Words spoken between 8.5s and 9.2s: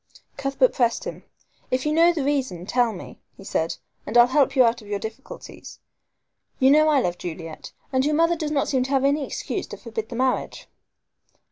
seem to have